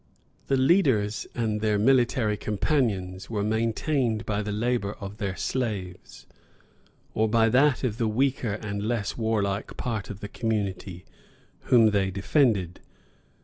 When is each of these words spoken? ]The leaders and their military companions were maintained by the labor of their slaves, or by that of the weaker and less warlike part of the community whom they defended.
]The 0.47 0.57
leaders 0.57 1.27
and 1.35 1.61
their 1.61 1.77
military 1.77 2.35
companions 2.35 3.29
were 3.29 3.43
maintained 3.43 4.25
by 4.25 4.41
the 4.41 4.51
labor 4.51 4.93
of 4.93 5.17
their 5.17 5.35
slaves, 5.35 6.25
or 7.13 7.29
by 7.29 7.49
that 7.49 7.83
of 7.83 7.99
the 7.99 8.07
weaker 8.07 8.53
and 8.53 8.81
less 8.81 9.15
warlike 9.15 9.77
part 9.77 10.09
of 10.09 10.19
the 10.19 10.27
community 10.27 11.05
whom 11.65 11.91
they 11.91 12.09
defended. 12.09 12.79